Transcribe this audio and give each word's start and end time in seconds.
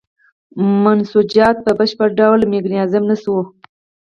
منسوجات 0.83 1.55
په 1.65 1.71
بشپړ 1.79 2.09
ډول 2.19 2.39
میکانیزه 2.53 2.99
نه 3.09 3.15
شول. 3.21 3.45